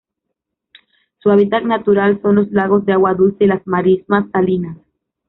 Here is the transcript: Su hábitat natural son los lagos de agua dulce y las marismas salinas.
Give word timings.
Su 1.19 1.29
hábitat 1.29 1.61
natural 1.63 2.19
son 2.23 2.37
los 2.37 2.51
lagos 2.51 2.87
de 2.87 2.93
agua 2.93 3.13
dulce 3.13 3.43
y 3.43 3.47
las 3.47 3.67
marismas 3.67 4.27
salinas. 4.31 4.77